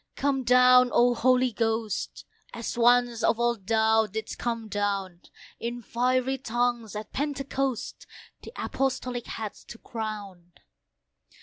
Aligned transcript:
come 0.15 0.43
down! 0.43 0.89
O 0.93 1.13
Holy 1.13 1.51
Ghost! 1.51 2.25
As 2.55 2.75
once 2.75 3.21
of 3.21 3.39
old 3.39 3.67
Thou 3.67 4.07
didst 4.07 4.39
come 4.39 4.67
down 4.67 5.21
In 5.59 5.83
fiery 5.83 6.39
tongues 6.39 6.95
at 6.95 7.13
Pentecost, 7.13 8.07
The 8.41 8.51
Apostolic 8.55 9.27
heads 9.27 9.63
to 9.65 9.77
crown. 9.77 10.53